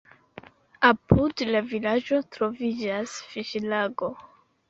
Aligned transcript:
Apud 0.87 1.43
la 1.49 1.59
vilaĝo 1.73 2.21
troviĝas 2.37 3.13
fiŝlago. 3.35 4.09